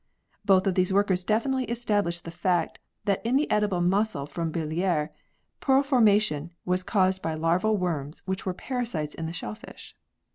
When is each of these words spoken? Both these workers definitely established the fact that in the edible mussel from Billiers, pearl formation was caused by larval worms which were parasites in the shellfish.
Both 0.43 0.63
these 0.63 0.91
workers 0.91 1.23
definitely 1.23 1.65
established 1.65 2.23
the 2.23 2.31
fact 2.31 2.79
that 3.05 3.23
in 3.23 3.35
the 3.35 3.47
edible 3.51 3.81
mussel 3.81 4.25
from 4.25 4.51
Billiers, 4.51 5.09
pearl 5.59 5.83
formation 5.83 6.51
was 6.65 6.81
caused 6.81 7.21
by 7.21 7.35
larval 7.35 7.77
worms 7.77 8.23
which 8.25 8.43
were 8.43 8.55
parasites 8.55 9.13
in 9.13 9.27
the 9.27 9.31
shellfish. 9.33 9.93